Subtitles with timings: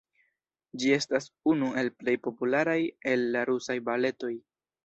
[0.83, 2.79] Ĝi estas unu el plej popularaj
[3.13, 4.35] el la Rusaj Baletoj.